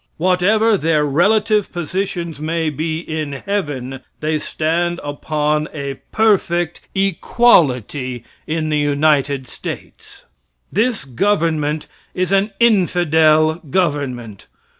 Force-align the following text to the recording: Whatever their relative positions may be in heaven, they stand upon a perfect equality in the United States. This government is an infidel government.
Whatever 0.17 0.77
their 0.77 1.05
relative 1.05 1.71
positions 1.71 2.39
may 2.39 2.71
be 2.71 2.99
in 3.01 3.33
heaven, 3.33 3.99
they 4.19 4.39
stand 4.39 4.99
upon 5.03 5.69
a 5.75 5.99
perfect 6.11 6.81
equality 6.95 8.23
in 8.47 8.69
the 8.69 8.79
United 8.79 9.47
States. 9.47 10.25
This 10.71 11.05
government 11.05 11.85
is 12.15 12.31
an 12.31 12.49
infidel 12.59 13.61
government. 13.69 14.47